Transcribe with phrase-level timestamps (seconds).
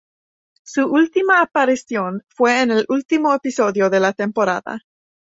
[0.63, 4.79] Su última aparición fue en el último episodio de la temporada.